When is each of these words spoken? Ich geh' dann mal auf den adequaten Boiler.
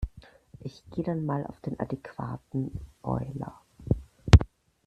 Ich 0.61 0.83
geh' 0.89 1.03
dann 1.03 1.27
mal 1.27 1.45
auf 1.45 1.59
den 1.61 1.79
adequaten 1.79 2.71
Boiler. 3.03 3.61